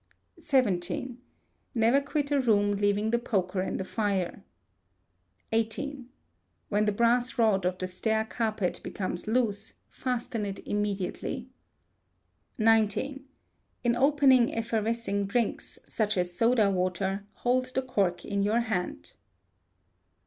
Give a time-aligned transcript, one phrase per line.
[0.41, 1.19] xvii.
[1.75, 4.43] Never quit a room leaving the poker in the fire.
[5.55, 6.05] xviii.
[6.69, 11.49] When the brass rod of the stair carpet becomes loose, fasten it immediately.
[12.57, 12.97] xix.
[13.83, 19.13] In opening effervescing drinks, such as soda water, hold the cork in your hand.